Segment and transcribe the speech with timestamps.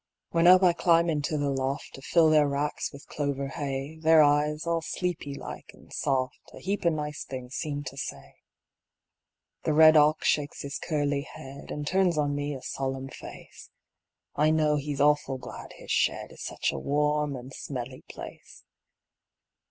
[0.31, 4.23] When up I climb into the loft To fill their racks with clover hay, Their
[4.23, 8.33] eyes, all sleepy like and soft, A heap of nice things seem to say.
[9.61, 13.69] The red ox shakes his curly head, An' turns on me a solemn face;
[14.35, 18.63] I know he's awful glad his shed Is such a warm and smelly place.